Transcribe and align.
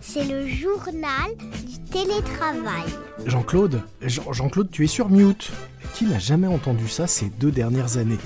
C'est 0.00 0.24
le 0.24 0.46
journal 0.46 1.30
du 1.66 1.78
télétravail. 1.90 2.84
Jean-Claude, 3.26 3.80
Jean- 4.02 4.32
Jean-Claude, 4.32 4.70
tu 4.70 4.84
es 4.84 4.86
sur 4.88 5.08
mute. 5.08 5.50
Qui 5.94 6.04
n'a 6.06 6.18
jamais 6.18 6.46
entendu 6.46 6.88
ça 6.88 7.06
ces 7.06 7.26
deux 7.26 7.50
dernières 7.52 7.96
années? 7.98 8.18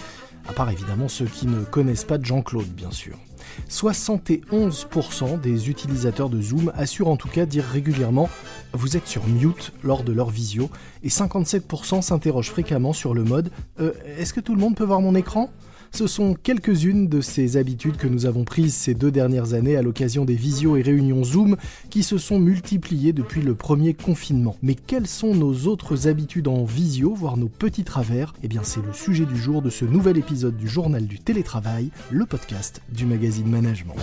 À 0.48 0.52
part 0.52 0.70
évidemment 0.70 1.08
ceux 1.08 1.26
qui 1.26 1.46
ne 1.46 1.62
connaissent 1.64 2.04
pas 2.04 2.18
de 2.18 2.24
Jean-Claude, 2.24 2.68
bien 2.68 2.90
sûr. 2.90 3.16
71% 3.68 5.40
des 5.40 5.68
utilisateurs 5.68 6.28
de 6.28 6.40
Zoom 6.40 6.72
assurent 6.76 7.08
en 7.08 7.16
tout 7.16 7.28
cas 7.28 7.44
dire 7.44 7.64
régulièrement 7.64 8.28
vous 8.72 8.96
êtes 8.96 9.06
sur 9.08 9.26
mute 9.26 9.72
lors 9.82 10.04
de 10.04 10.12
leur 10.12 10.30
visio 10.30 10.70
et 11.02 11.08
57% 11.08 12.00
s'interrogent 12.02 12.50
fréquemment 12.50 12.92
sur 12.92 13.14
le 13.14 13.24
mode 13.24 13.50
Euh, 13.80 13.92
est-ce 14.18 14.32
que 14.32 14.40
tout 14.40 14.54
le 14.54 14.60
monde 14.60 14.76
peut 14.76 14.84
voir 14.84 15.00
mon 15.00 15.14
écran? 15.16 15.50
Ce 15.90 16.06
sont 16.06 16.34
quelques-unes 16.34 17.08
de 17.08 17.20
ces 17.20 17.56
habitudes 17.56 17.96
que 17.96 18.06
nous 18.06 18.26
avons 18.26 18.44
prises 18.44 18.74
ces 18.74 18.94
deux 18.94 19.10
dernières 19.10 19.54
années 19.54 19.76
à 19.76 19.82
l'occasion 19.82 20.24
des 20.24 20.34
visios 20.34 20.76
et 20.76 20.82
réunions 20.82 21.24
Zoom 21.24 21.56
qui 21.90 22.02
se 22.02 22.18
sont 22.18 22.38
multipliées 22.38 23.12
depuis 23.12 23.42
le 23.42 23.54
premier 23.54 23.94
confinement. 23.94 24.56
Mais 24.62 24.74
quelles 24.74 25.06
sont 25.06 25.34
nos 25.34 25.66
autres 25.66 26.08
habitudes 26.08 26.48
en 26.48 26.64
visio, 26.64 27.14
voire 27.14 27.36
nos 27.36 27.48
petits 27.48 27.84
travers? 27.84 28.34
Eh 28.42 28.48
bien 28.48 28.62
c'est 28.62 28.84
le 28.84 28.92
sujet 28.92 29.26
du 29.26 29.36
jour 29.36 29.62
de 29.62 29.70
ce 29.70 29.84
nouvel 29.84 30.18
épisode 30.18 30.56
du 30.56 30.68
journal 30.68 31.06
du 31.06 31.18
télétravail, 31.18 31.90
le 32.10 32.26
podcast 32.26 32.82
du 32.92 33.06
magazine 33.06 33.48
Management. 33.48 33.96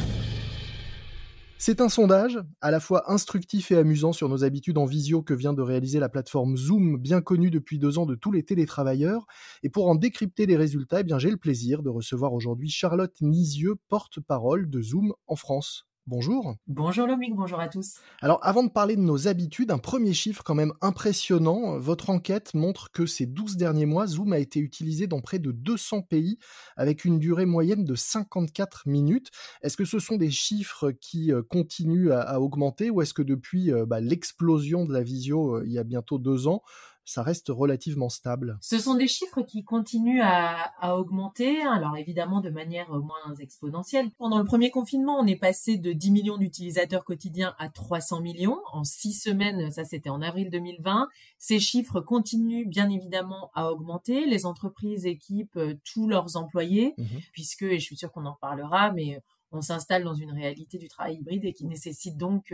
C'est 1.58 1.80
un 1.80 1.88
sondage, 1.88 2.38
à 2.60 2.70
la 2.70 2.82
fois 2.82 3.12
instructif 3.12 3.72
et 3.72 3.78
amusant 3.78 4.12
sur 4.12 4.28
nos 4.28 4.44
habitudes 4.44 4.78
en 4.78 4.86
visio 4.86 5.24
que 5.24 5.34
vient 5.34 5.54
de 5.54 5.62
réaliser 5.62 6.00
la 6.00 6.10
plateforme 6.10 6.58
Zoom, 6.58 6.98
bien 6.98 7.22
connue 7.22 7.50
depuis 7.50 7.80
deux 7.80 7.98
ans 7.98 8.06
de 8.06 8.14
tous 8.14 8.32
les 8.32 8.44
télétravailleurs. 8.44 9.26
Et 9.64 9.70
pour 9.70 9.88
en 9.88 9.96
décrypter 9.96 10.46
les 10.46 10.58
résultats, 10.58 11.00
eh 11.00 11.04
bien 11.04 11.18
j'ai 11.18 11.32
le 11.32 11.38
plaisir 11.38 11.82
de 11.82 11.90
recevoir 11.90 12.34
aujourd'hui 12.34 12.70
Charlotte 12.70 13.16
Nisieux, 13.22 13.76
porte-parole 13.88 14.70
de 14.70 14.82
Zoom 14.82 15.14
en 15.28 15.36
France. 15.38 15.88
Bonjour. 16.08 16.56
Bonjour 16.68 17.08
Lomique, 17.08 17.34
bonjour 17.34 17.60
à 17.60 17.68
tous. 17.68 17.96
Alors 18.22 18.38
avant 18.44 18.62
de 18.62 18.70
parler 18.70 18.96
de 18.96 19.02
nos 19.02 19.28
habitudes, 19.28 19.72
un 19.72 19.80
premier 19.80 20.14
chiffre 20.14 20.44
quand 20.44 20.54
même 20.54 20.74
impressionnant. 20.82 21.80
Votre 21.80 22.12
enquête 22.12 22.54
montre 22.54 22.92
que 22.92 23.08
ces 23.08 23.26
12 23.26 23.58
derniers 23.58 23.88
mois, 23.88 24.06
Zoom 24.06 24.32
a 24.32 24.38
été 24.38 24.60
utilisé 24.60 25.08
dans 25.08 25.20
près 25.20 25.40
de 25.40 25.52
200 25.52 26.04
pays 26.04 26.38
avec 26.78 27.06
une 27.06 27.18
durée 27.18 27.48
moyenne 27.48 27.86
de 27.86 27.96
54 27.96 28.84
minutes. 28.86 29.32
Est-ce 29.64 29.78
que 29.78 29.86
ce 29.86 29.98
sont 29.98 30.18
des 30.18 30.30
chiffres 30.30 30.92
qui 30.92 31.34
euh, 31.34 31.42
continuent 31.42 32.12
à, 32.12 32.22
à 32.22 32.40
augmenter 32.40 32.92
ou 32.92 33.02
est-ce 33.02 33.16
que 33.16 33.24
depuis 33.24 33.74
euh, 33.74 33.88
bah, 33.88 34.00
l'explosion 34.00 34.86
de 34.86 34.94
la 34.94 35.02
visio 35.02 35.56
euh, 35.56 35.64
il 35.66 35.72
y 35.72 35.80
a 35.80 35.84
bientôt 35.84 36.20
deux 36.20 36.48
ans, 36.48 36.62
ça 37.06 37.24
reste 37.24 37.48
relativement 37.50 38.10
stable 38.10 38.58
Ce 38.62 38.80
sont 38.80 38.96
des 38.96 39.08
chiffres 39.08 39.42
qui 39.42 39.64
continuent 39.64 40.22
à, 40.22 40.74
à, 40.80 40.98
augmenter, 40.98 41.62
alors 41.62 41.96
évidemment 41.98 42.42
de 42.42 42.50
manière 42.50 42.90
moins 42.90 43.36
exponentielle. 43.40 44.12
Pendant 44.18 44.40
le 44.40 44.46
premier 44.46 44.72
confinement, 44.72 45.20
on 45.20 45.28
est 45.28 45.36
passé 45.36 45.78
de 45.78 45.94
10 45.94 46.12
millions 46.12 46.38
d'utilisateurs 46.38 47.06
quotidiens 47.06 47.56
à 47.60 47.70
300 47.70 48.22
millions. 48.22 48.60
En 48.74 48.84
six 48.84 49.14
semaines, 49.14 49.72
ça 49.72 49.86
c'était 49.86 50.10
en 50.10 50.22
avril 50.22 50.50
2020. 50.50 51.08
Ces 51.38 51.60
chiffres 51.60 52.02
continuent 52.02 52.68
bien 52.68 52.90
évidemment 52.90 53.52
à 53.54 53.72
augmenter. 53.72 54.26
Les 54.26 54.46
entreprises 54.46 55.06
équipent 55.06 55.60
tous 55.84 56.08
leurs 56.08 56.36
employés, 56.38 56.96
mmh. 56.98 57.04
puisque, 57.32 57.64
et 57.64 57.80
je 57.80 57.86
suis 57.86 57.98
sûre 57.98 58.12
qu'on 58.12 58.26
en 58.26 58.38
parlera, 58.42 58.92
mais 58.92 59.22
on 59.52 59.62
s'installe 59.62 60.04
dans 60.04 60.16
une 60.16 60.32
réalité 60.32 60.78
du 60.78 60.88
travail 60.88 61.18
hybride 61.18 61.46
et 61.46 61.54
qui 61.54 61.66
nécessite 61.66 62.18
donc 62.18 62.54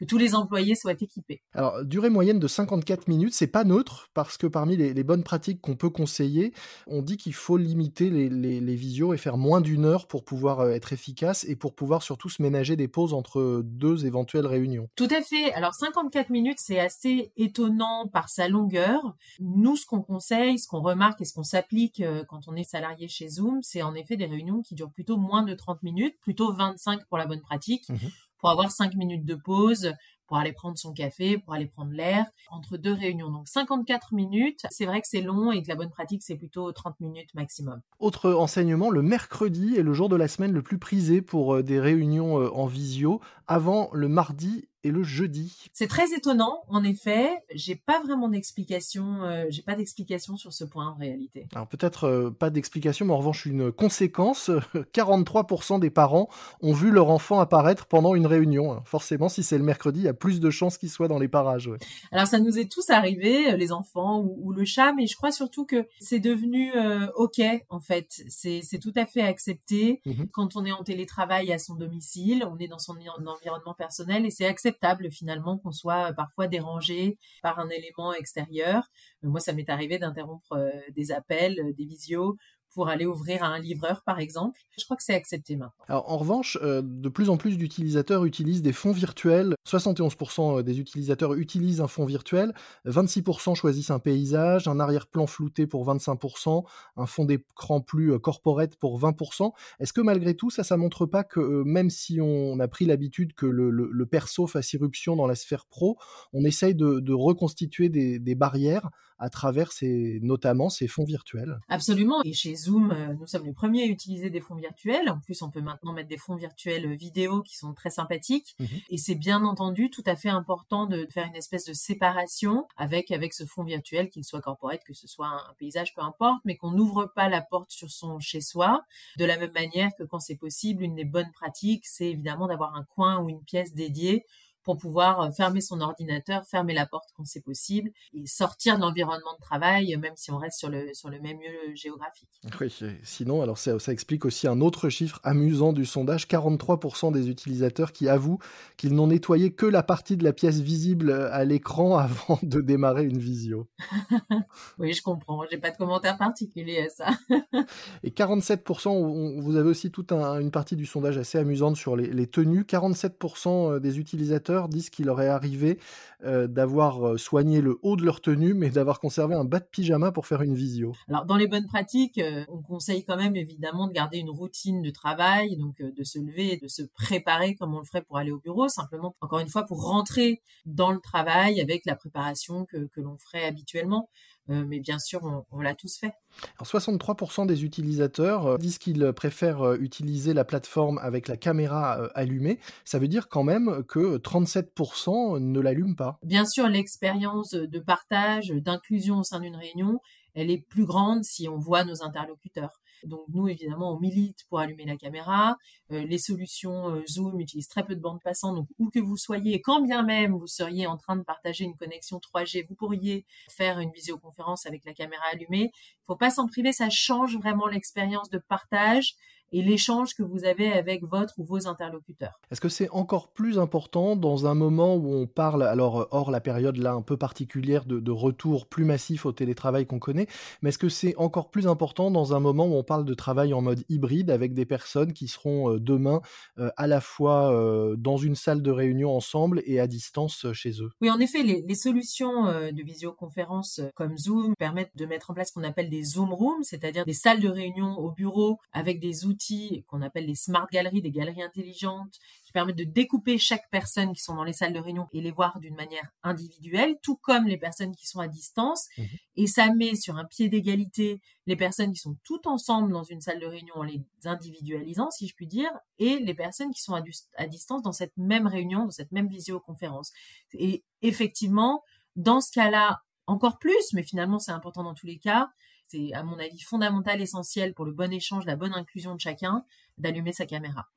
que, 0.00 0.04
tous 0.04 0.18
les 0.18 0.34
employés 0.34 0.74
soient 0.74 0.92
équipés. 0.92 1.42
Alors, 1.52 1.84
durée 1.84 2.10
moyenne 2.10 2.38
de 2.38 2.48
54 2.48 3.08
minutes, 3.08 3.34
c'est 3.34 3.46
pas 3.46 3.64
neutre 3.64 4.08
parce 4.14 4.36
que 4.36 4.46
parmi 4.46 4.76
les, 4.76 4.94
les 4.94 5.04
bonnes 5.04 5.22
pratiques 5.22 5.60
qu'on 5.60 5.76
peut 5.76 5.90
conseiller, 5.90 6.52
on 6.86 7.02
dit 7.02 7.16
qu'il 7.16 7.34
faut 7.34 7.56
limiter 7.56 8.10
les, 8.10 8.28
les, 8.28 8.60
les, 8.60 8.74
visios 8.74 9.14
et 9.14 9.16
faire 9.16 9.36
moins 9.36 9.60
d'une 9.60 9.84
heure 9.84 10.06
pour 10.06 10.24
pouvoir 10.24 10.60
euh, 10.60 10.70
être 10.70 10.92
efficace 10.92 11.44
et 11.44 11.56
pour 11.56 11.74
pouvoir 11.74 12.02
surtout 12.02 12.28
se 12.28 12.42
ménager 12.42 12.76
des 12.76 12.88
pauses 12.88 13.12
entre 13.12 13.62
deux 13.64 14.06
éventuelles 14.06 14.46
réunions. 14.46 14.88
Tout 14.96 15.08
à 15.10 15.22
fait. 15.22 15.52
Alors, 15.52 15.74
54 15.74 16.30
minutes, 16.30 16.58
c'est 16.60 16.80
assez 16.80 17.32
étonnant 17.36 18.08
par 18.12 18.28
sa 18.28 18.48
longueur. 18.48 19.16
Nous, 19.38 19.76
ce 19.76 19.86
qu'on 19.86 20.02
conseille, 20.02 20.58
ce 20.58 20.66
qu'on 20.66 20.80
remarque 20.80 21.20
et 21.20 21.24
ce 21.24 21.34
qu'on 21.34 21.42
s'applique 21.42 22.00
euh, 22.00 22.24
quand 22.28 22.48
on 22.48 22.56
est 22.56 22.64
salarié 22.64 23.08
chez 23.08 23.28
Zoom, 23.28 23.60
c'est 23.62 23.82
en 23.82 23.94
effet 23.94 24.16
des 24.16 24.26
réunions 24.26 24.62
qui 24.62 24.74
durent 24.74 24.92
plutôt 24.92 25.16
moins 25.16 25.42
de 25.42 25.54
30 25.54 25.82
minutes, 25.82 26.16
plutôt 26.20 26.52
25 26.52 27.06
pour 27.06 27.18
la 27.18 27.26
bonne 27.26 27.40
pratique, 27.40 27.88
mmh. 27.88 27.96
Pour 28.40 28.50
avoir 28.50 28.70
5 28.70 28.94
minutes 28.94 29.24
de 29.24 29.34
pause, 29.34 29.92
pour 30.30 30.36
aller 30.36 30.52
prendre 30.52 30.78
son 30.78 30.92
café, 30.92 31.38
pour 31.38 31.54
aller 31.54 31.66
prendre 31.66 31.90
l'air, 31.90 32.24
entre 32.50 32.76
deux 32.76 32.92
réunions. 32.92 33.30
Donc 33.30 33.48
54 33.48 34.14
minutes, 34.14 34.60
c'est 34.70 34.86
vrai 34.86 35.00
que 35.00 35.08
c'est 35.08 35.22
long 35.22 35.50
et 35.50 35.60
que 35.60 35.68
la 35.68 35.74
bonne 35.74 35.90
pratique, 35.90 36.22
c'est 36.22 36.36
plutôt 36.36 36.70
30 36.70 37.00
minutes 37.00 37.34
maximum. 37.34 37.80
Autre 37.98 38.32
enseignement, 38.32 38.90
le 38.90 39.02
mercredi 39.02 39.74
est 39.76 39.82
le 39.82 39.92
jour 39.92 40.08
de 40.08 40.14
la 40.14 40.28
semaine 40.28 40.52
le 40.52 40.62
plus 40.62 40.78
prisé 40.78 41.20
pour 41.20 41.56
euh, 41.56 41.62
des 41.64 41.80
réunions 41.80 42.36
en 42.36 42.66
visio, 42.66 43.20
avant 43.48 43.90
le 43.92 44.06
mardi 44.06 44.68
et 44.84 44.90
le 44.90 45.02
jeudi. 45.02 45.68
C'est 45.72 45.86
très 45.86 46.12
étonnant, 46.14 46.62
en 46.68 46.82
effet. 46.84 47.30
J'ai 47.54 47.76
pas 47.76 48.00
vraiment 48.00 48.28
d'explication. 48.28 49.24
Euh, 49.24 49.46
j'ai 49.50 49.62
pas 49.62 49.74
d'explication 49.74 50.36
sur 50.36 50.52
ce 50.52 50.64
point 50.64 50.88
en 50.88 50.94
réalité. 50.94 51.46
Alors 51.54 51.68
peut-être 51.68 52.04
euh, 52.04 52.30
pas 52.30 52.50
d'explication, 52.50 53.06
mais 53.06 53.12
en 53.12 53.18
revanche 53.18 53.46
une 53.46 53.72
conséquence. 53.72 54.50
43% 54.94 55.80
des 55.80 55.90
parents 55.90 56.28
ont 56.60 56.72
vu 56.72 56.90
leur 56.90 57.10
enfant 57.10 57.40
apparaître 57.40 57.86
pendant 57.86 58.14
une 58.14 58.26
réunion. 58.26 58.80
Forcément, 58.84 59.28
si 59.28 59.42
c'est 59.42 59.58
le 59.58 59.64
mercredi, 59.64 60.00
il 60.00 60.04
y 60.04 60.08
a 60.08 60.14
plus 60.14 60.40
de 60.40 60.50
chances 60.50 60.78
qu'il 60.78 60.90
soit 60.90 61.08
dans 61.08 61.18
les 61.18 61.28
parages. 61.28 61.66
Ouais. 61.66 61.78
Alors 62.12 62.26
ça 62.26 62.38
nous 62.38 62.58
est 62.58 62.70
tous 62.70 62.90
arrivé, 62.90 63.56
les 63.56 63.72
enfants 63.72 64.20
ou, 64.20 64.38
ou, 64.42 64.52
le 64.52 64.64
chat, 64.64 64.92
mais 64.92 65.06
je 65.06 65.16
crois 65.16 65.32
surtout 65.32 65.66
que 65.66 65.86
c'est 66.00 66.20
devenu 66.20 66.72
euh, 66.74 67.06
ok 67.16 67.40
en 67.68 67.80
fait. 67.80 68.22
C'est 68.28 68.78
tout 68.80 68.92
à 68.96 69.06
fait 69.06 69.22
accepté 69.22 70.00
mm 70.04 70.12
-hmm. 70.12 70.26
quand 70.32 70.56
on 70.56 70.64
est 70.64 70.72
en 70.72 70.84
télétravail 70.84 71.52
à 71.52 71.58
son 71.58 71.74
domicile, 71.74 72.46
on 72.50 72.58
est 72.58 72.68
dans 72.68 72.78
son 72.78 72.96
environnement 73.26 73.74
personnel 73.74 74.26
et 74.26 74.30
c'est 74.30 74.46
acceptable 74.70 75.10
finalement 75.10 75.58
qu'on 75.58 75.72
soit 75.72 76.12
parfois 76.12 76.46
dérangé 76.46 77.18
par 77.42 77.58
un 77.58 77.68
élément 77.68 78.12
extérieur. 78.14 78.84
Moi, 79.22 79.40
ça 79.40 79.52
m'est 79.52 79.68
arrivé 79.68 79.98
d'interrompre 79.98 80.52
euh, 80.52 80.70
des 80.90 81.12
appels, 81.12 81.58
euh, 81.60 81.72
des 81.72 81.84
visios 81.84 82.36
pour 82.74 82.88
aller 82.88 83.06
ouvrir 83.06 83.42
à 83.42 83.48
un 83.48 83.58
livreur, 83.58 84.02
par 84.02 84.18
exemple. 84.18 84.60
Je 84.78 84.84
crois 84.84 84.96
que 84.96 85.02
c'est 85.02 85.14
accepté 85.14 85.56
maintenant. 85.56 85.72
En 85.88 86.16
revanche, 86.16 86.58
euh, 86.62 86.82
de 86.84 87.08
plus 87.08 87.28
en 87.28 87.36
plus 87.36 87.58
d'utilisateurs 87.58 88.24
utilisent 88.24 88.62
des 88.62 88.72
fonds 88.72 88.92
virtuels. 88.92 89.54
71% 89.68 90.62
des 90.62 90.80
utilisateurs 90.80 91.34
utilisent 91.34 91.80
un 91.80 91.88
fond 91.88 92.04
virtuel. 92.04 92.54
26% 92.86 93.54
choisissent 93.54 93.90
un 93.90 93.98
paysage, 93.98 94.68
un 94.68 94.80
arrière-plan 94.80 95.26
flouté 95.26 95.66
pour 95.66 95.86
25%, 95.86 96.64
un 96.96 97.06
fond 97.06 97.24
d'écran 97.24 97.80
plus 97.80 98.18
corporate 98.18 98.76
pour 98.76 99.00
20%. 99.00 99.52
Est-ce 99.80 99.92
que 99.92 100.00
malgré 100.00 100.34
tout, 100.34 100.50
ça, 100.50 100.64
ça 100.64 100.76
montre 100.76 101.06
pas 101.06 101.24
que 101.24 101.40
euh, 101.40 101.64
même 101.64 101.90
si 101.90 102.20
on 102.20 102.58
a 102.60 102.68
pris 102.68 102.86
l'habitude 102.86 103.34
que 103.34 103.46
le, 103.46 104.06
perso 104.06 104.46
fasse 104.46 104.72
irruption 104.72 105.14
dans 105.14 105.26
la 105.26 105.34
sphère 105.36 105.66
pro, 105.66 105.96
on 106.32 106.44
essaye 106.44 106.74
de, 106.74 107.12
reconstituer 107.12 107.88
des 107.88 108.34
barrières 108.34 108.90
à 109.20 109.28
travers 109.28 109.70
ces, 109.70 110.18
notamment 110.22 110.70
ces 110.70 110.88
fonds 110.88 111.04
virtuels. 111.04 111.60
Absolument. 111.68 112.22
Et 112.24 112.32
chez 112.32 112.54
Zoom, 112.54 112.90
euh, 112.90 113.14
nous 113.14 113.26
sommes 113.26 113.44
les 113.44 113.52
premiers 113.52 113.82
à 113.82 113.86
utiliser 113.86 114.30
des 114.30 114.40
fonds 114.40 114.54
virtuels. 114.54 115.10
En 115.10 115.20
plus, 115.20 115.42
on 115.42 115.50
peut 115.50 115.60
maintenant 115.60 115.92
mettre 115.92 116.08
des 116.08 116.16
fonds 116.16 116.36
virtuels 116.36 116.92
vidéo 116.94 117.42
qui 117.42 117.56
sont 117.56 117.74
très 117.74 117.90
sympathiques. 117.90 118.56
Mmh. 118.58 118.64
Et 118.88 118.96
c'est 118.96 119.14
bien 119.14 119.44
entendu 119.44 119.90
tout 119.90 120.02
à 120.06 120.16
fait 120.16 120.30
important 120.30 120.86
de 120.86 121.06
faire 121.10 121.26
une 121.26 121.36
espèce 121.36 121.66
de 121.66 121.74
séparation 121.74 122.66
avec, 122.78 123.10
avec 123.10 123.34
ce 123.34 123.44
fond 123.44 123.62
virtuel, 123.62 124.08
qu'il 124.08 124.24
soit 124.24 124.40
corporate, 124.40 124.82
que 124.84 124.94
ce 124.94 125.06
soit 125.06 125.26
un, 125.26 125.54
paysage, 125.58 125.94
peu 125.94 126.00
importe, 126.00 126.40
mais 126.46 126.56
qu'on 126.56 126.70
n'ouvre 126.70 127.12
pas 127.14 127.28
la 127.28 127.42
porte 127.42 127.70
sur 127.70 127.90
son 127.90 128.18
chez-soi. 128.18 128.82
De 129.18 129.26
la 129.26 129.36
même 129.36 129.52
manière 129.52 129.90
que 129.98 130.04
quand 130.04 130.20
c'est 130.20 130.36
possible, 130.36 130.82
une 130.82 130.94
des 130.94 131.04
bonnes 131.04 131.30
pratiques, 131.32 131.86
c'est 131.86 132.08
évidemment 132.08 132.46
d'avoir 132.46 132.74
un 132.74 132.84
coin 132.84 133.22
ou 133.22 133.28
une 133.28 133.42
pièce 133.42 133.74
dédiée 133.74 134.24
pour 134.62 134.76
pouvoir 134.76 135.32
fermer 135.34 135.60
son 135.60 135.80
ordinateur, 135.80 136.44
fermer 136.46 136.74
la 136.74 136.86
porte 136.86 137.10
quand 137.16 137.24
c'est 137.24 137.44
possible 137.44 137.90
et 138.14 138.26
sortir 138.26 138.76
de 138.76 138.82
l'environnement 138.82 139.34
de 139.38 139.40
travail, 139.40 139.96
même 139.96 140.14
si 140.16 140.30
on 140.30 140.38
reste 140.38 140.58
sur 140.58 140.68
le, 140.68 140.92
sur 140.92 141.08
le 141.08 141.20
même 141.20 141.38
lieu 141.38 141.74
géographique. 141.74 142.28
Oui, 142.60 142.72
sinon, 143.02 143.42
alors 143.42 143.58
ça, 143.58 143.78
ça 143.78 143.92
explique 143.92 144.24
aussi 144.24 144.46
un 144.46 144.60
autre 144.60 144.88
chiffre 144.88 145.20
amusant 145.24 145.72
du 145.72 145.86
sondage 145.86 146.26
43% 146.26 147.12
des 147.12 147.28
utilisateurs 147.28 147.92
qui 147.92 148.08
avouent 148.08 148.38
qu'ils 148.76 148.94
n'ont 148.94 149.06
nettoyé 149.08 149.52
que 149.52 149.66
la 149.66 149.82
partie 149.82 150.16
de 150.16 150.24
la 150.24 150.32
pièce 150.32 150.60
visible 150.60 151.12
à 151.12 151.44
l'écran 151.44 151.96
avant 151.98 152.38
de 152.42 152.60
démarrer 152.60 153.04
une 153.04 153.18
visio. 153.18 153.68
oui, 154.78 154.92
je 154.92 155.02
comprends. 155.02 155.44
J'ai 155.50 155.58
pas 155.58 155.70
de 155.70 155.76
commentaire 155.76 156.18
particulier 156.18 156.86
à 156.86 156.88
ça. 156.88 157.10
et 158.02 158.10
47%, 158.10 158.88
on, 158.88 159.40
vous 159.40 159.56
avez 159.56 159.68
aussi 159.68 159.90
toute 159.90 160.12
un, 160.12 160.38
une 160.38 160.50
partie 160.50 160.76
du 160.76 160.86
sondage 160.86 161.18
assez 161.18 161.38
amusante 161.38 161.76
sur 161.76 161.96
les, 161.96 162.06
les 162.06 162.26
tenues. 162.26 162.62
47% 162.62 163.78
des 163.78 163.98
utilisateurs 163.98 164.49
disent 164.68 164.90
qu'il 164.90 165.06
leur 165.06 165.20
est 165.20 165.28
arrivé 165.28 165.78
euh, 166.24 166.46
d'avoir 166.46 167.18
soigné 167.18 167.62
le 167.62 167.78
haut 167.82 167.96
de 167.96 168.04
leur 168.04 168.20
tenue, 168.20 168.52
mais 168.52 168.68
d'avoir 168.68 169.00
conservé 169.00 169.34
un 169.34 169.44
bas 169.44 169.58
de 169.58 169.64
pyjama 169.64 170.12
pour 170.12 170.26
faire 170.26 170.42
une 170.42 170.54
visio. 170.54 170.92
Alors, 171.08 171.24
dans 171.24 171.36
les 171.36 171.48
bonnes 171.48 171.66
pratiques, 171.66 172.18
euh, 172.18 172.44
on 172.48 172.60
conseille 172.60 173.04
quand 173.04 173.16
même 173.16 173.36
évidemment 173.36 173.86
de 173.86 173.92
garder 173.92 174.18
une 174.18 174.28
routine 174.28 174.82
de 174.82 174.90
travail, 174.90 175.56
donc 175.56 175.80
euh, 175.80 175.92
de 175.92 176.04
se 176.04 176.18
lever 176.18 176.58
de 176.62 176.68
se 176.68 176.82
préparer 176.82 177.54
comme 177.54 177.74
on 177.74 177.78
le 177.78 177.84
ferait 177.84 178.02
pour 178.02 178.18
aller 178.18 178.32
au 178.32 178.38
bureau, 178.38 178.68
simplement, 178.68 179.16
encore 179.20 179.38
une 179.38 179.48
fois, 179.48 179.64
pour 179.64 179.82
rentrer 179.82 180.42
dans 180.66 180.92
le 180.92 181.00
travail 181.00 181.60
avec 181.60 181.86
la 181.86 181.96
préparation 181.96 182.66
que 182.66 182.88
l'on 182.96 183.16
ferait 183.18 183.44
habituellement. 183.44 184.08
mais 184.48 184.80
bien 184.80 184.98
sûr, 184.98 185.44
on, 185.50 185.60
l'a 185.60 185.74
tous 185.74 185.96
fait. 185.98 186.12
Alors 186.58 186.66
63% 186.66 187.46
des 187.46 187.64
utilisateurs 187.64 188.58
disent 188.58 188.78
qu'ils 188.78 189.12
préfèrent 189.12 189.74
utiliser 189.74 190.34
la 190.34 190.44
plateforme 190.44 190.98
avec 190.98 191.28
la 191.28 191.36
caméra 191.36 192.08
allumée. 192.14 192.58
Ça 192.84 192.98
veut 192.98 193.08
dire 193.08 193.28
quand 193.28 193.42
même 193.42 193.84
que 193.84 194.18
37% 194.18 195.38
ne 195.38 195.60
l'allument 195.60 195.94
pas. 195.94 196.18
Bien 196.22 196.46
sûr, 196.46 196.68
l'expérience 196.68 197.50
de 197.50 197.78
partage, 197.78 198.48
d'inclusion 198.48 199.18
au 199.18 199.24
sein 199.24 199.40
d'une 199.40 199.56
réunion, 199.56 200.00
elle 200.34 200.50
est 200.50 200.58
plus 200.58 200.86
grande 200.86 201.24
si 201.24 201.48
on 201.48 201.58
voit 201.58 201.84
nos 201.84 202.02
interlocuteurs. 202.02 202.80
Donc 203.04 203.22
nous, 203.28 203.48
évidemment, 203.48 203.94
on 203.94 203.98
milite 203.98 204.44
pour 204.48 204.58
allumer 204.58 204.84
la 204.84 204.96
caméra. 204.96 205.56
Euh, 205.90 206.04
les 206.04 206.18
solutions 206.18 206.90
euh, 206.90 207.02
Zoom 207.08 207.40
utilisent 207.40 207.68
très 207.68 207.84
peu 207.84 207.94
de 207.94 208.00
bandes 208.00 208.20
passantes. 208.22 208.56
Donc 208.56 208.68
où 208.78 208.90
que 208.90 208.98
vous 208.98 209.16
soyez, 209.16 209.60
quand 209.60 209.80
bien 209.80 210.02
même 210.02 210.36
vous 210.36 210.46
seriez 210.46 210.86
en 210.86 210.96
train 210.96 211.16
de 211.16 211.22
partager 211.22 211.64
une 211.64 211.76
connexion 211.76 212.18
3G, 212.18 212.66
vous 212.68 212.74
pourriez 212.74 213.24
faire 213.48 213.78
une 213.80 213.90
visioconférence 213.90 214.66
avec 214.66 214.84
la 214.84 214.92
caméra 214.92 215.24
allumée. 215.32 215.70
Faut 216.06 216.16
pas 216.20 216.30
s'en 216.30 216.46
priver, 216.46 216.72
ça 216.72 216.90
change 216.90 217.36
vraiment 217.36 217.66
l'expérience 217.66 218.30
de 218.30 218.38
partage 218.38 219.14
et 219.52 219.62
l'échange 219.62 220.14
que 220.14 220.22
vous 220.22 220.44
avez 220.44 220.72
avec 220.72 221.04
votre 221.04 221.34
ou 221.38 221.44
vos 221.44 221.66
interlocuteurs. 221.66 222.38
Est-ce 222.50 222.60
que 222.60 222.68
c'est 222.68 222.90
encore 222.90 223.32
plus 223.32 223.58
important 223.58 224.16
dans 224.16 224.46
un 224.46 224.54
moment 224.54 224.96
où 224.96 225.14
on 225.14 225.26
parle, 225.26 225.62
alors 225.62 226.08
hors 226.10 226.30
la 226.30 226.40
période 226.40 226.76
là 226.76 226.92
un 226.92 227.02
peu 227.02 227.16
particulière 227.16 227.84
de, 227.84 228.10
retour 228.10 228.66
plus 228.66 228.84
massif 228.84 229.24
au 229.24 229.32
télétravail 229.32 229.86
qu'on 229.86 230.00
connaît, 230.00 230.26
mais 230.62 230.70
est-ce 230.70 230.78
que 230.78 230.88
c'est 230.88 231.16
encore 231.16 231.50
plus 231.50 231.68
important 231.68 232.10
dans 232.10 232.34
un 232.34 232.40
moment 232.40 232.66
où 232.66 232.74
on 232.74 232.82
parle 232.82 233.04
de 233.04 233.14
travail 233.14 233.54
en 233.54 233.62
mode 233.62 233.84
hybride 233.88 234.30
avec 234.30 234.52
des 234.52 234.66
personnes 234.66 235.12
qui 235.12 235.28
seront 235.28 235.70
euh, 235.70 235.78
demain 235.78 236.20
euh, 236.58 236.70
à 236.76 236.86
la 236.86 237.00
fois 237.00 237.52
euh, 237.52 237.94
dans 237.96 238.16
une 238.16 238.34
salle 238.34 238.62
de 238.62 238.70
réunion 238.70 239.14
ensemble 239.14 239.62
et 239.64 239.78
à 239.80 239.86
distance 239.86 240.52
chez 240.52 240.82
eux? 240.82 240.90
Oui, 241.00 241.10
en 241.10 241.20
effet, 241.20 241.42
les, 241.42 241.62
les 241.66 241.74
solutions 241.74 242.46
de 242.46 242.82
visioconférence 242.82 243.80
comme 243.94 244.16
Zoom 244.18 244.54
permettent 244.58 244.96
de 244.96 245.06
mettre 245.06 245.30
en 245.30 245.34
place 245.34 245.48
ce 245.48 245.54
qu'on 245.54 245.64
appelle 245.64 245.88
des 245.88 246.02
Zoom 246.02 246.32
Rooms, 246.32 246.62
c'est-à-dire 246.62 247.04
des 247.04 247.14
salles 247.14 247.40
de 247.40 247.48
réunion 247.48 247.96
au 247.98 248.10
bureau 248.10 248.58
avec 248.72 249.00
des 249.00 249.12
outils 249.40 249.84
qu'on 249.88 250.02
appelle 250.02 250.26
les 250.26 250.34
smart 250.34 250.68
galeries, 250.70 251.00
des 251.00 251.10
galeries 251.10 251.42
intelligentes, 251.42 252.18
qui 252.44 252.52
permettent 252.52 252.76
de 252.76 252.84
découper 252.84 253.38
chaque 253.38 253.68
personne 253.70 254.12
qui 254.12 254.22
sont 254.22 254.34
dans 254.34 254.44
les 254.44 254.52
salles 254.52 254.72
de 254.72 254.78
réunion 254.78 255.08
et 255.12 255.20
les 255.20 255.30
voir 255.30 255.58
d'une 255.60 255.74
manière 255.74 256.08
individuelle, 256.22 256.96
tout 257.02 257.16
comme 257.16 257.46
les 257.46 257.56
personnes 257.56 257.94
qui 257.94 258.06
sont 258.06 258.20
à 258.20 258.28
distance. 258.28 258.88
Mhm. 258.98 259.06
Et 259.36 259.46
ça 259.46 259.72
met 259.72 259.94
sur 259.94 260.16
un 260.16 260.24
pied 260.24 260.48
d'égalité 260.48 261.20
les 261.46 261.56
personnes 261.56 261.92
qui 261.92 261.98
sont 261.98 262.16
toutes 262.22 262.46
ensemble 262.46 262.92
dans 262.92 263.04
une 263.04 263.20
salle 263.20 263.40
de 263.40 263.46
réunion 263.46 263.74
en 263.76 263.82
les 263.82 264.02
individualisant, 264.24 265.10
si 265.10 265.26
je 265.26 265.34
puis 265.34 265.46
dire, 265.46 265.70
et 265.98 266.18
les 266.18 266.34
personnes 266.34 266.72
qui 266.72 266.82
sont 266.82 266.94
à, 266.94 267.02
à 267.36 267.46
distance 267.46 267.82
dans 267.82 267.92
cette 267.92 268.16
même 268.16 268.46
réunion, 268.46 268.84
dans 268.84 268.90
cette 268.90 269.12
même 269.12 269.28
visioconférence. 269.28 270.12
Et 270.52 270.84
effectivement, 271.02 271.82
dans 272.16 272.40
ce 272.40 272.52
cas-là, 272.52 273.00
encore 273.26 273.58
plus, 273.58 273.92
mais 273.92 274.02
finalement 274.02 274.38
c'est 274.38 274.52
important 274.52 274.82
dans 274.82 274.94
tous 274.94 275.06
les 275.06 275.18
cas, 275.18 275.50
c'est 275.90 276.12
à 276.12 276.22
mon 276.22 276.38
avis 276.38 276.60
fondamental, 276.60 277.20
essentiel 277.20 277.74
pour 277.74 277.84
le 277.84 277.92
bon 277.92 278.12
échange, 278.12 278.46
la 278.46 278.56
bonne 278.56 278.74
inclusion 278.74 279.14
de 279.14 279.20
chacun, 279.20 279.64
d'allumer 279.98 280.32
sa 280.32 280.46
caméra. 280.46 280.88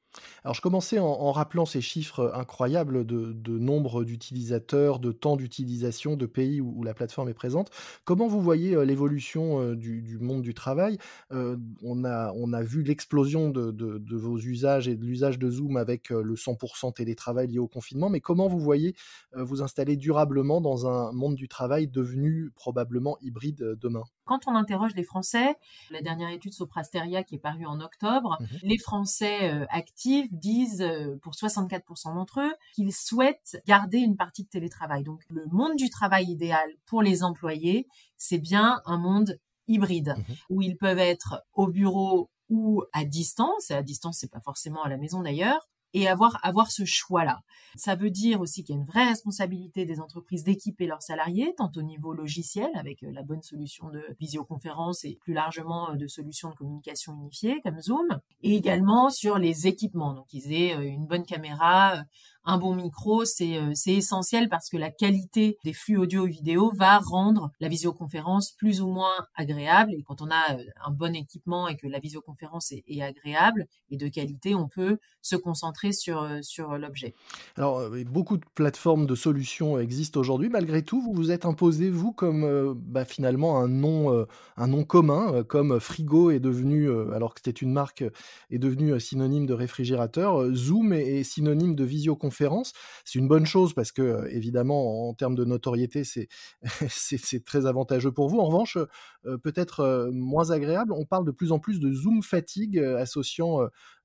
Alors 0.44 0.56
je 0.56 0.62
commençais 0.62 1.00
en, 1.00 1.31
rappelant 1.31 1.65
ces 1.65 1.81
chiffres 1.81 2.31
incroyables 2.36 3.06
de, 3.06 3.57
nombre 3.57 4.04
d'utilisateurs, 4.04 5.00
de 5.00 5.12
temps 5.12 5.36
d'utilisation, 5.36 6.15
de 6.15 6.25
pays 6.25 6.62
où, 6.62 6.83
la 6.83 6.94
plateforme 6.94 7.30
est 7.30 7.33
présente. 7.33 7.69
Comment 8.06 8.27
vous 8.27 8.42
voyez 8.42 8.75
euh, 8.75 8.83
l'évolution 8.83 9.62
euh, 9.62 9.75
du, 9.75 10.18
monde 10.19 10.42
du 10.42 10.54
travail? 10.54 10.98
Euh, 11.31 11.57
on, 11.81 12.04
a, 12.04 12.33
on 12.36 12.51
a 12.51 12.62
vu 12.62 12.83
l'explosion 12.83 13.50
de, 13.50 14.15
vos 14.15 14.38
usages 14.38 14.88
et 14.88 14.95
de 14.95 15.04
l'usage 15.04 15.39
de 15.39 15.50
Zoom 15.50 15.77
avec 15.77 16.10
le 16.10 16.36
100% 16.36 16.94
télétravail 16.94 17.48
lié 17.48 17.59
au 17.59 17.68
confinement, 17.68 18.09
mais 18.09 18.19
comment 18.19 18.48
vous 18.48 18.59
voyez 18.59 18.95
vous 19.36 19.62
installer 19.62 19.98
durablement 19.98 20.62
dans 20.62 20.88
un 20.88 21.12
monde 21.12 21.36
du 21.36 21.48
travail 21.48 21.88
devenu 21.88 22.51
probablement 22.56 23.18
hybride 23.21 23.75
demain? 23.80 24.04
Quand 24.25 24.48
on 24.48 24.56
interroge 24.56 24.94
les 24.95 25.04
Français, 25.04 25.56
la 25.92 26.01
dernière 26.01 26.30
étude 26.30 26.54
Soprasteria 26.54 27.24
qui 27.24 27.36
est 27.36 27.39
parue 27.39 27.66
en 27.66 27.80
octobre, 27.80 28.38
mmh 28.39 28.45
les 28.63 28.77
Français 28.77 29.66
actifs 29.69 30.03
disent 30.32 30.82
euh, 30.82 31.18
pour 31.22 31.34
64% 31.34 32.14
d'entre 32.14 32.42
eux 32.42 32.54
qu'ils 32.76 32.94
souhaitent 32.94 33.62
garder 33.66 34.00
une 34.00 34.16
partie 34.16 34.44
de 34.44 34.50
télétravail. 34.50 35.04
Donc 35.04 35.22
le 35.30 35.46
monde 35.52 35.76
du 35.76 35.90
travail 35.90 36.26
idéal 36.26 36.70
pour 36.86 37.02
les 37.02 37.24
employés, 37.24 37.88
c'est 38.18 38.38
bien 38.38 38.82
un 38.86 38.98
monde 38.98 39.40
hybride 39.68 40.16
mhm. 40.18 40.36
où 40.50 40.62
ils 40.62 40.78
peuvent 40.78 41.00
être 41.00 41.44
au 41.54 41.68
bureau 41.68 42.30
ou 42.50 42.84
à 42.94 43.06
distance. 43.06 43.72
Et 43.72 43.76
à 43.76 43.84
distance, 43.84 44.18
c'est 44.20 44.32
pas 44.32 44.42
forcément 44.42 44.84
à 44.84 44.90
la 44.90 44.98
maison 44.98 45.22
d'ailleurs 45.22 45.68
et 45.94 46.07
avoir 46.07 46.40
avoir 46.44 46.72
ce 46.72 46.86
choix-là. 46.86 47.42
Ça 47.75 47.95
veut 47.95 48.12
dire 48.12 48.40
aussi 48.40 48.63
qu'il 48.63 48.75
y 48.75 48.78
a 48.78 48.81
une 48.81 48.88
vraie 48.88 49.07
responsabilité 49.07 49.86
des 49.86 50.00
entreprises 50.00 50.44
d'équiper 50.44 50.86
leurs 50.86 51.01
salariés, 51.01 51.54
tant 51.57 51.72
au 51.75 51.81
niveau 51.81 52.13
logiciel 52.13 52.69
avec 52.75 53.04
euh, 53.04 53.12
la 53.12 53.24
bonne 53.24 53.42
solution 53.42 53.90
de 53.90 54.04
visioconférence 54.19 55.06
et 55.06 55.18
plus 55.22 55.34
largement 55.34 55.92
euh, 55.92 55.95
de 55.95 56.07
solutions 56.07 56.50
de 56.50 56.56
communication 56.56 57.13
unifiées 57.16 57.62
comme 57.63 57.80
Zoom, 57.81 58.19
et 58.42 58.56
également 58.56 59.10
sur 59.10 59.38
les 59.38 59.68
équipements. 59.68 60.13
Donc 60.13 60.28
ils 60.34 60.54
aient 60.54 60.75
euh, 60.75 60.84
une 60.84 61.07
bonne 61.07 61.25
caméra, 61.25 62.04
un 62.45 62.57
bon 62.57 62.75
micro, 62.75 63.22
euh, 63.22 63.72
c'est 63.74 63.94
essentiel 63.94 64.50
parce 64.50 64.69
que 64.69 64.78
la 64.78 64.92
qualité 64.92 65.57
des 65.63 65.74
flux 65.74 65.98
audio 65.98 66.28
et 66.28 66.30
vidéo 66.30 66.72
va 66.75 67.00
rendre 67.00 67.51
la 67.60 67.69
visioconférence 67.69 68.51
plus 68.51 68.81
ou 68.81 68.88
moins 68.88 69.16
agréable. 69.36 69.92
Et 69.94 70.04
quand 70.04 70.22
on 70.22 70.30
a 70.30 70.54
euh, 70.54 70.63
un 70.86 70.92
bon 70.92 71.16
équipement 71.16 71.68
et 71.68 71.78
que 71.78 71.88
la 71.88 72.00
visioconférence 72.00 72.72
est, 72.72 73.01
agréable 73.01 73.66
et 73.90 73.98
de 73.98 74.07
qualité, 74.07 74.56
on 74.56 74.68
peut 74.68 74.98
se 75.22 75.36
concentrer 75.36 75.94
sur, 75.94 76.22
euh, 76.22 76.78
l'objet. 76.78 77.13
Alors, 77.56 77.90
beaucoup 78.07 78.38
de 78.38 78.45
plateformes 78.56 79.06
de 79.06 79.16
solutions 79.16 79.80
existent 79.80 80.19
aujourd'hui. 80.19 80.50
Malgré 80.50 80.84
tout, 80.84 81.01
vous 81.01 81.13
vous 81.13 81.31
êtes 81.31 81.45
imposé, 81.45 81.90
vous, 81.90 82.12
comme 82.12 82.74
bah, 82.74 83.06
finalement 83.06 83.60
un 83.60 83.68
nom, 83.68 84.25
un 84.57 84.68
nom 84.68 84.84
commun, 84.84 85.44
comme 85.44 85.80
Frigo 85.80 86.31
est 86.31 86.40
devenu, 86.40 86.90
alors 87.13 87.34
que 87.34 87.42
c'était 87.44 87.60
une 87.60 87.72
marque, 87.72 88.04
est 88.50 88.60
devenu 88.60 89.00
synonyme 89.00 89.45
de 89.45 89.54
réfrigérateur. 89.54 90.54
Zoom 90.54 90.94
est 90.94 91.24
synonyme 91.24 91.75
de 91.75 91.84
visioconférence 91.84 92.32
c'est 92.33 93.19
une 93.19 93.27
bonne 93.27 93.45
chose 93.45 93.74
parce 93.74 93.91
que, 93.91 94.01
euh, 94.01 94.27
évidemment, 94.31 95.09
en 95.09 95.13
termes 95.13 95.35
de 95.35 95.45
notoriété, 95.45 96.03
c'est, 96.89 97.44
très 97.45 97.65
avantageux 97.65 98.12
pour 98.12 98.30
vous. 98.30 98.39
En 98.39 98.45
revanche, 98.45 98.77
euh, 99.25 99.38
peut-être 99.38 99.81
euh, 99.81 100.12
moins 100.12 100.51
agréable, 100.51 100.94
on 100.94 101.06
parle 101.06 101.25
de 101.25 101.31
plus 101.31 101.51
en 101.51 101.59
plus 101.59 101.80
de 101.80 101.91
Zoom 101.91 102.21
fatigue 102.24 102.80
associant 102.80 103.59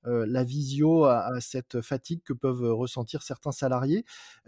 la 0.05 0.43
visio 0.43 1.05
à, 1.05 1.39
cette 1.41 1.81
fatigue 1.81 2.21
que 2.23 2.33
peuvent 2.33 2.63
ressentir 2.73 3.23
certains 3.23 3.51
salariés. 3.51 4.05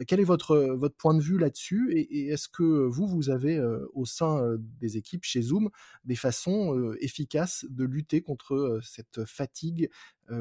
Quel 0.07 0.19
est 0.19 0.25
votre, 0.25 0.57
votre 0.57 0.95
point 0.95 1.13
de 1.13 1.21
vue 1.21 1.37
là-dessus 1.37 1.91
et, 1.93 2.27
est-ce 2.27 2.47
que 2.47 2.63
vous, 2.63 3.07
vous 3.07 3.29
avez 3.29 3.59
au 3.93 4.05
sein 4.05 4.41
des 4.79 4.97
équipes 4.97 5.23
chez 5.23 5.41
Zoom 5.41 5.69
des 6.05 6.15
façons 6.15 6.93
efficaces 6.99 7.65
de 7.69 7.83
lutter 7.83 8.21
contre 8.21 8.79
cette 8.83 9.25
fatigue 9.25 9.89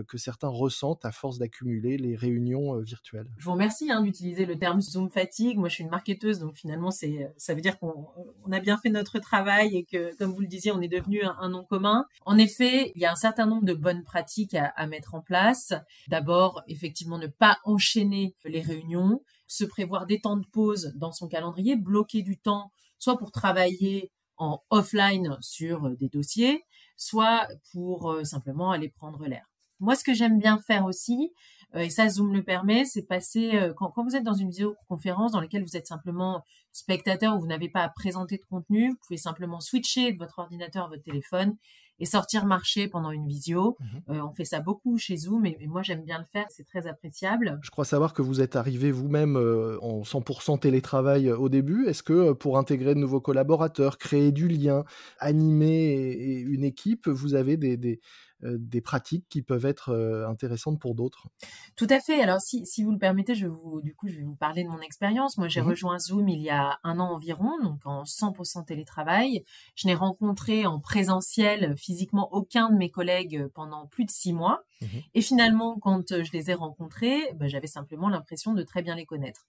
que 0.07 0.19
certains 0.19 0.49
ressentent 0.49 1.05
à 1.05 1.11
force 1.11 1.39
d'accumuler 1.39 1.97
les 1.97 2.15
réunions 2.15 2.79
virtuelles? 2.79 3.29
Je 3.39 3.45
vous 3.45 3.52
remercie 3.52 3.90
hein, 3.90 4.02
d'utiliser 4.02 4.47
le 4.47 4.59
terme 4.59 4.81
Zoom 4.81 5.11
fatigue. 5.11 5.59
Moi, 5.59 5.69
je 5.69 5.75
suis 5.75 5.85
une 5.85 5.90
marketeuse, 5.90 6.38
donc 6.38 6.57
finalement, 6.57 6.90
c'est, 6.90 7.33
ça 7.37 7.55
veut 7.55 7.61
dire 7.61 7.79
qu'on 7.79 8.07
a 8.50 8.61
bien 8.61 8.76
fait 8.79 8.90
notre 8.90 9.19
travail 9.19 9.76
et 9.76 9.85
que, 9.85 10.17
comme 10.17 10.33
vous 10.33 10.40
le 10.40 10.47
disiez, 10.47 10.73
on 10.73 10.81
est 10.81 10.88
devenu 10.88 11.23
un, 11.23 11.49
nom 11.49 11.64
commun. 11.64 12.07
En 12.25 12.38
effet, 12.38 12.93
il 12.95 13.02
y 13.02 13.05
a 13.05 13.12
un 13.12 13.17
certain 13.17 13.47
nombre 13.47 13.64
de 13.64 13.75
bonnes 13.75 14.05
pratiques 14.05 14.55
à, 14.55 14.67
à 14.76 14.87
mettre 14.87 15.00
en 15.14 15.21
place. 15.21 15.73
D'abord, 16.09 16.62
effectivement, 16.66 17.19
ne 17.19 17.26
pas 17.26 17.59
enchaîner 17.64 18.35
les 18.45 18.61
réunions, 18.61 19.23
se 19.47 19.64
prévoir 19.64 20.07
des 20.07 20.21
temps 20.21 20.37
de 20.37 20.47
pause 20.47 20.92
dans 20.97 21.12
son 21.12 21.28
calendrier, 21.28 21.76
bloquer 21.76 22.23
du 22.23 22.38
temps, 22.38 22.73
soit 22.99 23.19
pour 23.19 23.33
travailler 23.33 24.11
en 24.37 24.62
offline 24.71 25.37
sur 25.40 25.90
des 25.97 26.09
dossiers, 26.09 26.64
soit 26.97 27.47
pour 27.73 28.11
euh, 28.11 28.25
simplement 28.25 28.71
aller 28.71 28.88
prendre 28.88 29.26
l'air. 29.26 29.47
Moi, 29.80 29.97
ce 29.97 30.04
que 30.04 30.14
j'aime 30.14 30.38
bien 30.38 30.59
faire 30.59 30.85
aussi, 30.85 31.33
euh, 31.75 31.80
et 31.80 31.90
ça 31.90 32.09
Zoom 32.09 32.35
le 32.35 32.42
permet, 32.42 32.85
c'est 32.85 33.02
passer 33.02 33.52
euh, 33.54 33.73
quand, 33.75 33.92
vous 33.97 34.16
êtes 34.16 34.25
dans 34.25 34.35
une 34.35 34.50
visioconférence 34.50 35.33
dans 35.33 35.40
laquelle 35.40 35.62
vous 35.62 35.76
êtes 35.76 35.87
simplement 35.87 36.45
spectateur 36.73 37.37
ou 37.37 37.40
vous 37.40 37.47
n'avez 37.47 37.69
pas 37.69 37.83
à 37.83 37.88
présenter 37.88 38.37
de 38.37 38.45
contenu, 38.45 38.90
vous 38.90 38.99
pouvez 39.07 39.16
simplement 39.16 39.61
switcher 39.61 40.12
de 40.12 40.19
votre 40.19 40.38
ordinateur 40.38 40.85
à 40.85 40.88
votre 40.88 41.02
téléphone 41.02 41.57
et 42.00 42.07
sortir 42.07 42.47
marcher 42.47 42.88
pendant 42.88 43.11
une 43.11 43.28
visio. 43.28 43.76
Mhm. 43.80 44.16
Euh, 44.16 44.23
on 44.23 44.33
fait 44.33 44.45
ça 44.45 44.61
beaucoup 44.61 44.99
chez 44.99 45.16
Zoom 45.16 45.47
et, 45.47 45.57
moi 45.66 45.83
j'aime 45.83 46.02
bien 46.02 46.19
le 46.19 46.25
faire, 46.25 46.47
c'est 46.49 46.66
très 46.66 46.87
appréciable. 46.87 47.61
Je 47.62 47.71
crois 47.71 47.85
savoir 47.85 48.12
que 48.12 48.23
vous 48.23 48.40
êtes 48.40 48.57
arrivé 48.57 48.90
vous-même 48.90 49.37
en 49.37 50.02
100% 50.02 50.59
télétravail 50.59 51.30
au 51.30 51.49
début. 51.49 51.87
Est-ce 51.87 52.02
que 52.02 52.33
pour 52.33 52.59
intégrer 52.59 52.95
de 52.95 53.00
nouveaux 53.00 53.21
collaborateurs, 53.21 53.99
créer 53.99 54.33
du 54.33 54.49
lien, 54.49 54.85
animer 55.19 56.40
une 56.47 56.64
équipe, 56.64 57.09
vous 57.09 57.35
avez 57.35 57.57
des, 57.57 57.76
des 57.76 58.00
euh, 58.00 58.29
des 58.42 58.80
pratiques 58.80 59.26
qui 59.28 59.42
peuvent 59.42 59.66
être 59.66 59.90
euh, 59.90 60.28
intéressantes 60.28 60.80
pour 60.80 60.94
d'autres. 60.94 61.28
Tout 61.76 61.87
à 61.90 62.00
fait. 62.00 62.20
Alors 62.23 62.40
si, 62.40 62.64
si 62.66 62.82
vous 62.82 62.92
le 62.92 62.99
permettez, 62.99 63.35
je 63.35 63.47
vous, 63.47 63.80
du 63.82 63.94
coup, 63.94 64.09
je 64.09 64.16
vais 64.16 64.25
vous 64.25 64.37
parler 64.37 64.64
de 64.64 64.68
mon 64.68 64.80
expérience. 64.80 65.38
Moi, 65.38 65.49
j'ai 65.49 65.61
mmh 65.61 65.68
rejoint 65.68 65.99
Zoom 65.99 66.28
il 66.28 66.40
y 66.40 66.50
a 66.50 66.78
un 66.85 66.99
an 66.99 67.12
environ, 67.12 67.59
donc 67.62 67.80
en 67.85 68.04
100% 68.04 68.64
télétravail. 68.64 69.44
Je 69.75 69.87
n'ai 69.87 69.94
rencontré 69.94 70.66
en 70.66 70.80
présentiel 70.80 71.76
physiquement 71.76 72.32
aucun 72.32 72.70
de 72.70 72.76
mes 72.76 72.90
collègues 72.90 73.47
pendant 73.54 73.87
plus 73.87 74.04
de 74.04 74.11
six 74.11 74.32
mois. 74.32 74.62
Mmh 74.80 74.87
et 75.14 75.23
finalement, 75.23 75.78
quand 75.78 76.23
je 76.23 76.32
les 76.32 76.50
ai 76.50 76.54
rencontrés, 76.54 77.20
bah, 77.35 77.49
j'avais 77.49 77.66
simplement 77.66 78.09
l'impression 78.09 78.54
de 78.54 78.62
très 78.62 78.82
bien 78.82 78.94
les 78.94 79.04
connaître. 79.04 79.47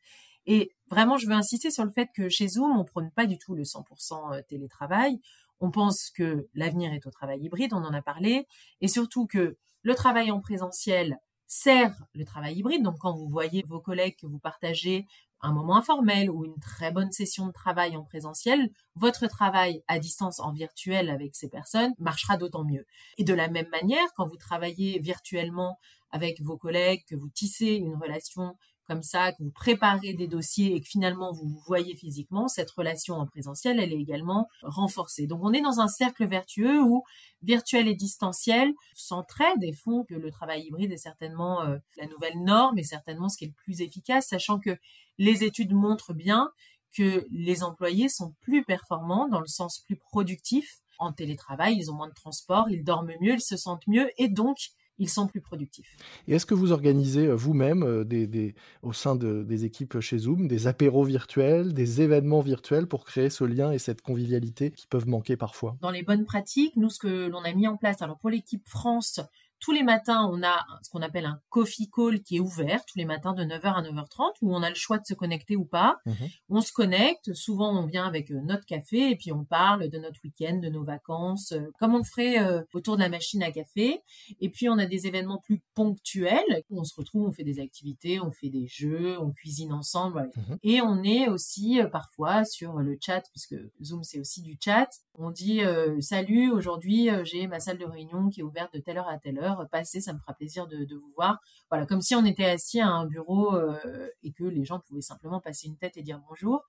Et 0.48 0.72
vraiment, 0.90 1.18
je 1.18 1.28
veux 1.28 1.34
insister 1.34 1.70
sur 1.70 1.86
le 1.86 1.92
fait 1.92 2.10
que 2.16 2.30
chez 2.30 2.48
Zoom, 2.48 2.78
on 2.78 2.84
prône 2.84 3.12
pas 3.12 3.26
du 3.26 3.38
tout 3.38 3.56
le 3.56 3.64
100% 3.64 4.34
euh, 4.34 4.42
télétravail. 4.48 5.20
On 5.62 5.72
pense 5.72 6.10
que 6.10 6.48
l'avenir 6.54 6.92
est 6.92 7.06
au 7.08 7.12
travail 7.12 7.42
hybride, 7.42 7.74
on 7.74 7.84
en 7.84 7.94
a 7.94 8.02
parlé, 8.02 8.48
et 8.82 8.88
surtout 8.88 9.28
que 9.28 9.58
le 9.84 9.96
travail 9.96 10.32
en 10.32 10.42
présentiel 10.42 11.18
sert 11.48 11.94
le 12.14 12.26
travail 12.26 12.56
hybride. 12.56 12.84
Donc, 12.84 12.98
quand 13.00 13.16
vous 13.16 13.28
voyez 13.28 13.64
vos 13.68 13.80
collègues 13.80 14.16
que 14.16 14.28
vous 14.28 14.40
partagez 14.40 15.06
un 15.42 15.54
moment 15.54 15.76
informel 15.76 16.30
ou 16.30 16.46
une 16.46 16.60
très 16.60 16.92
bonne 16.92 17.12
session 17.12 17.48
de 17.48 17.52
travail 17.52 17.98
en 17.98 18.04
présentiel, 18.04 18.70
votre 18.96 19.28
travail 19.28 19.84
à 19.88 20.00
distance 20.00 20.40
en 20.40 20.52
virtuel 20.52 21.10
avec 21.10 21.36
ces 21.36 21.50
personnes 21.50 21.94
marchera 21.98 22.38
d'autant 22.38 22.64
mieux. 22.64 22.86
Et 23.18 23.24
de 23.24 23.34
la 23.34 23.50
même 23.50 23.70
manière, 23.70 24.06
quand 24.16 24.28
vous 24.28 24.38
travaillez 24.38 25.00
virtuellement 25.00 25.80
avec 26.12 26.42
vos 26.42 26.58
collègues, 26.58 27.04
que 27.08 27.16
vous 27.16 27.30
tissez 27.30 27.74
une 27.74 27.96
relation 27.96 28.56
comme 28.92 29.04
ça, 29.04 29.32
que 29.32 29.42
vous 29.42 29.52
préparez 29.52 30.14
des 30.16 30.28
dossiers 30.28 30.76
et 30.76 30.82
que 30.82 30.88
finalement 30.88 31.32
vous 31.32 31.48
vous 31.48 31.64
voyez 31.66 31.96
physiquement, 31.96 32.50
cette 32.50 32.70
relation 32.72 33.16
en 33.16 33.26
présentiel, 33.26 33.80
elle 33.80 33.94
est 33.94 34.02
également 34.02 34.50
renforcée. 34.64 35.28
Donc 35.28 35.40
on 35.44 35.54
est 35.54 35.62
dans 35.62 35.80
un 35.80 35.88
cercle 35.88 36.28
vertueux 36.28 36.82
où 36.82 37.06
virtuel 37.42 37.88
et 37.88 37.96
distanciel 37.96 38.74
s'entraident 38.94 39.64
et 39.64 39.72
font 39.72 40.04
que 40.04 40.14
le 40.14 40.30
travail 40.30 40.66
hybride 40.66 40.92
est 40.92 40.98
certainement 40.98 41.62
euh, 41.62 41.78
la 41.96 42.06
nouvelle 42.08 42.44
norme 42.44 42.78
et 42.80 42.84
certainement 42.84 43.30
ce 43.30 43.38
qui 43.38 43.46
est 43.46 43.48
le 43.48 43.64
plus 43.64 43.80
efficace, 43.80 44.28
sachant 44.28 44.60
que 44.60 44.78
les 45.18 45.46
études 45.46 45.72
montrent 45.72 46.14
bien 46.14 46.52
que 46.94 47.26
les 47.32 47.64
employés 47.64 48.10
sont 48.10 48.36
plus 48.42 48.66
performants 48.66 49.30
dans 49.30 49.40
le 49.40 49.48
sens 49.48 49.80
plus 49.80 49.96
productif 49.96 50.82
en 51.00 51.14
télétravail, 51.14 51.78
ils 51.78 51.90
ont 51.90 51.96
moins 51.96 52.10
de 52.10 52.14
transport, 52.14 52.70
ils 52.70 52.84
dorment 52.84 53.14
mieux, 53.22 53.36
ils 53.36 53.42
se 53.42 53.56
sentent 53.56 53.88
mieux 53.88 54.12
et 54.18 54.28
donc 54.28 54.58
ils 54.98 55.10
sont 55.10 55.28
plus 55.28 55.42
productifs. 55.42 55.98
Et 56.28 56.36
est-ce 56.36 56.46
que 56.46 56.54
vous 56.54 56.72
organisez 56.72 57.28
euh, 57.28 57.36
vous-même 57.36 57.84
euh, 57.84 58.04
des, 58.04 58.56
au 58.82 58.94
sein 58.94 59.16
des 59.16 59.66
équipes 59.66 60.00
chez 60.00 60.18
Zoom 60.18 60.48
des 60.48 60.68
apéros 60.68 61.04
virtuels, 61.04 61.74
des 61.74 62.02
événements 62.02 62.42
virtuels 62.42 62.88
pour 62.88 63.06
créer 63.06 63.30
ce 63.30 63.44
lien 63.44 63.72
et 63.72 63.80
cette 63.80 64.02
convivialité 64.02 64.72
qui 64.72 64.88
peuvent 64.88 65.08
manquer 65.08 65.38
parfois? 65.38 65.78
Dans 65.82 65.92
les 65.92 66.04
bonnes 66.04 66.26
pratiques, 66.26 66.76
nous, 66.76 66.90
ce 66.90 67.00
que 67.00 67.28
l'on 67.28 67.44
a 67.44 67.54
mis 67.54 67.68
en 67.68 67.78
place, 67.78 68.02
alors 68.02 68.20
pour 68.20 68.30
l'équipe 68.30 68.68
France, 68.68 69.20
tous 69.62 69.72
les 69.72 69.84
matins, 69.84 70.28
on 70.32 70.42
a 70.44 70.66
ce 70.82 70.90
qu'on 70.90 71.04
appelle 71.04 71.26
un 71.26 71.40
coffee 71.50 71.88
call 71.88 72.22
qui 72.22 72.38
est 72.38 72.40
ouvert 72.40 72.84
tous 72.86 72.98
les 72.98 73.06
matins 73.06 73.34
de 73.34 73.44
9h 73.44 73.76
à 73.76 73.82
9h30 73.84 74.34
où 74.42 74.56
on 74.56 74.64
a 74.64 74.70
le 74.70 74.76
choix 74.76 74.98
de 74.98 75.06
se 75.06 75.14
connecter 75.14 75.56
ou 75.56 75.66
pas. 75.66 76.00
Mhm. 76.08 76.16
On 76.50 76.62
se 76.62 76.74
connecte, 76.74 77.34
souvent 77.34 77.80
on 77.80 77.86
vient 77.86 78.06
avec 78.06 78.32
euh, 78.32 78.42
notre 78.42 78.66
café 78.66 79.12
et 79.12 79.16
puis 79.16 79.32
on 79.32 79.46
parle 79.46 79.88
de 79.90 79.98
notre 80.00 80.20
week-end, 80.24 80.58
de 80.58 80.70
nos 80.70 80.84
vacances, 80.84 81.52
euh, 81.52 81.72
comme 81.80 81.94
on 81.94 82.00
le 82.00 82.04
ferait 82.04 82.40
euh, 82.40 82.64
autour 82.74 82.96
de 82.98 83.02
la 83.02 83.10
machine 83.10 83.44
à 83.44 83.52
café. 83.52 84.02
Et 84.40 84.50
puis 84.50 84.68
on 84.68 84.80
a 84.80 84.88
des 84.88 85.06
événements 85.06 85.38
plus 85.38 85.62
ponctuels 85.76 86.64
où 86.72 86.80
on 86.80 86.84
se 86.84 86.96
retrouve, 86.96 87.28
on 87.28 87.32
fait 87.32 87.44
des 87.44 87.60
activités, 87.60 88.20
on 88.20 88.32
fait 88.32 88.50
des 88.50 88.66
jeux, 88.66 89.20
on 89.20 89.30
cuisine 89.32 89.74
ensemble. 89.74 90.32
Mhm. 90.36 90.58
Et 90.64 90.82
on 90.82 91.04
est 91.04 91.30
aussi 91.30 91.80
parfois 91.92 92.46
sur 92.46 92.80
le 92.80 92.98
chat, 93.00 93.22
puisque 93.32 93.56
Zoom 93.84 94.04
c'est 94.04 94.20
aussi 94.20 94.42
du 94.42 94.58
chat. 94.60 94.90
On 95.14 95.30
dit 95.30 95.62
salut, 96.00 96.52
aujourd'hui 96.52 97.10
j'ai 97.24 97.46
ma 97.46 97.60
salle 97.60 97.78
de 97.78 97.86
réunion 97.86 98.30
qui 98.30 98.40
est 98.40 98.44
ouverte 98.44 98.74
de 98.74 98.80
telle 98.80 98.98
heure 98.98 99.10
à 99.10 99.20
telle 99.20 99.38
heure 99.38 99.51
passer, 99.70 100.02
ça 100.02 100.14
me 100.14 100.20
fera 100.20 100.34
plaisir 100.34 100.68
de, 100.68 100.96
vous 100.96 101.12
voir. 101.16 101.40
Voilà, 101.70 101.86
comme 101.86 102.02
si 102.02 102.16
on 102.16 102.26
était 102.26 102.46
assis 102.46 102.80
à 102.80 102.88
un 102.88 103.06
bureau 103.06 103.56
euh, 103.56 104.10
et 104.24 104.32
que 104.32 104.44
les 104.44 104.66
gens 104.66 104.80
pouvaient 104.80 105.02
simplement 105.02 105.40
passer 105.40 105.68
une 105.68 105.78
tête 105.78 105.98
et 105.98 106.04
dire 106.04 106.22
bonjour. 106.28 106.64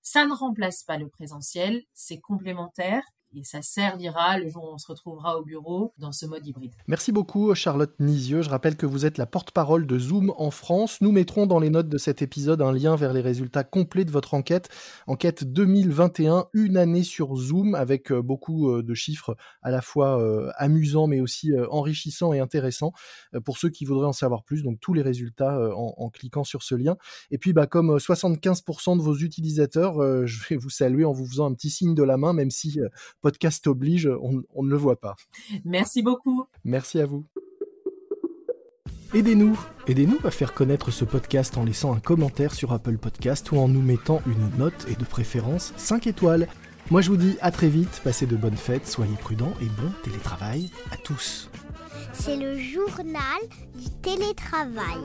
Ça 0.00 0.26
ne 0.26 0.34
remplace 0.34 0.82
pas 0.82 0.98
le 0.98 1.08
présentiel, 1.08 1.82
c'est 1.94 2.18
complémentaire 2.18 3.04
et 3.34 3.44
ça 3.44 3.62
servira 3.62 4.38
le 4.38 4.48
jour 4.48 4.64
où 4.64 4.74
on 4.74 4.78
se 4.78 4.86
retrouvera 4.86 5.38
au 5.38 5.44
bureau 5.44 5.94
dans 5.98 6.12
ce 6.12 6.26
mode 6.26 6.46
hybride. 6.46 6.72
Merci 6.86 7.12
beaucoup 7.12 7.54
Charlotte 7.54 7.94
Nisieux. 7.98 8.42
Je 8.42 8.50
rappelle 8.50 8.76
que 8.76 8.86
vous 8.86 9.06
êtes 9.06 9.18
la 9.18 9.26
porte-parole 9.26 9.86
de 9.86 9.98
Zoom 9.98 10.32
en 10.36 10.50
France. 10.50 11.00
Nous 11.00 11.12
mettrons 11.12 11.46
dans 11.46 11.58
les 11.58 11.70
notes 11.70 11.88
de 11.88 11.98
cet 11.98 12.22
épisode 12.22 12.60
un 12.62 12.72
lien 12.72 12.96
vers 12.96 13.12
les 13.12 13.20
résultats 13.20 13.64
complets 13.64 14.04
de 14.04 14.10
votre 14.10 14.34
enquête. 14.34 14.68
Enquête 15.06 15.44
2021, 15.44 16.46
une 16.52 16.76
année 16.76 17.02
sur 17.02 17.34
Zoom 17.36 17.74
avec 17.74 18.12
euh, 18.12 18.22
beaucoup 18.22 18.70
euh, 18.70 18.82
de 18.82 18.94
chiffres 18.94 19.36
à 19.62 19.70
la 19.70 19.80
fois 19.80 20.20
euh, 20.20 20.50
amusants 20.56 21.06
mais 21.06 21.20
aussi 21.20 21.52
enrichissants 21.70 22.32
et 22.32 22.40
intéressants 22.40 22.92
pour 23.44 23.58
ceux 23.58 23.70
qui 23.70 23.84
voudraient 23.84 24.06
en 24.06 24.12
savoir 24.12 24.44
plus. 24.44 24.62
Donc 24.62 24.78
tous 24.80 24.94
les 24.94 25.02
résultats 25.02 25.58
en, 25.74 26.10
cliquant 26.10 26.44
sur 26.44 26.62
ce 26.62 26.74
lien. 26.74 26.96
Et 27.30 27.38
puis 27.38 27.52
bah, 27.52 27.66
comme 27.66 27.96
75% 27.96 28.96
de 28.96 29.02
vos 29.02 29.16
utilisateurs, 29.16 30.26
je 30.26 30.48
vais 30.48 30.56
vous 30.56 30.70
saluer 30.70 31.04
en 31.04 31.12
vous 31.12 31.26
faisant 31.26 31.46
un 31.46 31.54
petit 31.54 31.70
signe 31.70 31.94
de 31.94 32.02
la 32.02 32.16
main 32.16 32.32
même 32.32 32.50
si 32.50 32.78
podcast 33.22 33.66
oblige, 33.66 34.10
on, 34.20 34.62
ne 34.62 34.70
le 34.70 34.76
voit 34.76 35.00
pas. 35.00 35.16
Merci 35.64 36.02
beaucoup. 36.02 36.44
Merci 36.64 37.00
à 37.00 37.06
vous. 37.06 37.24
Aidez-nous, 39.14 39.58
aidez-nous 39.86 40.18
à 40.24 40.30
faire 40.30 40.54
connaître 40.54 40.90
ce 40.90 41.04
podcast 41.04 41.56
en 41.58 41.64
laissant 41.64 41.94
un 41.94 42.00
commentaire 42.00 42.54
sur 42.54 42.72
Apple 42.72 42.96
Podcast 42.96 43.52
ou 43.52 43.58
en 43.58 43.68
nous 43.68 43.82
mettant 43.82 44.22
une 44.26 44.58
note 44.58 44.86
et 44.90 44.94
de 44.94 45.04
préférence 45.04 45.72
5 45.76 46.06
étoiles. 46.06 46.48
Moi 46.90 47.02
je 47.02 47.10
vous 47.10 47.18
dis 47.18 47.36
à 47.40 47.50
très 47.50 47.68
vite, 47.68 48.00
passez 48.02 48.26
de 48.26 48.36
bonnes 48.36 48.56
fêtes, 48.56 48.86
soyez 48.86 49.14
prudents 49.16 49.52
et 49.60 49.66
bon 49.66 49.92
télétravail 50.02 50.70
à 50.90 50.96
tous. 50.96 51.50
C'est 52.14 52.36
le 52.36 52.58
journal 52.58 53.40
du 53.74 53.90
télétravail. 54.02 54.98